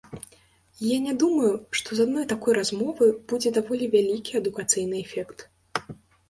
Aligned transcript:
Я 0.91 0.95
не 1.07 1.11
думаю, 1.23 1.51
што 1.79 1.89
з 1.99 2.07
адной 2.09 2.25
такой 2.33 2.57
размовы 2.59 3.11
будзе 3.33 3.53
даволі 3.59 3.91
вялікі 3.97 4.33
адукацыйны 4.41 4.99
эфект. 5.05 5.39